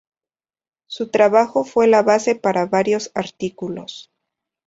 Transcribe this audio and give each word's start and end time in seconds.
Su 0.87 1.09
trabajo 1.09 1.63
fue 1.63 1.85
la 1.85 2.01
base 2.01 2.33
para 2.33 2.65
varios 2.65 3.11
artículos. 3.13 4.11